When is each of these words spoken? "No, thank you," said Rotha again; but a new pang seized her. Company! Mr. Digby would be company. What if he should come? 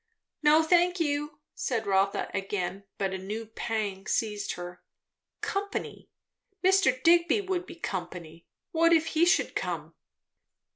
"No, 0.41 0.63
thank 0.63 0.99
you," 0.99 1.41
said 1.53 1.85
Rotha 1.85 2.31
again; 2.33 2.85
but 2.97 3.13
a 3.13 3.19
new 3.19 3.45
pang 3.45 4.07
seized 4.07 4.53
her. 4.53 4.81
Company! 5.41 6.09
Mr. 6.63 7.03
Digby 7.03 7.39
would 7.41 7.67
be 7.67 7.75
company. 7.75 8.47
What 8.71 8.93
if 8.93 9.05
he 9.13 9.27
should 9.27 9.55
come? 9.55 9.93